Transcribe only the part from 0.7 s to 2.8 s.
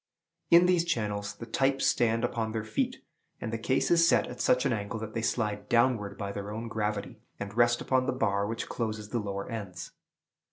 channels, the types stand upon their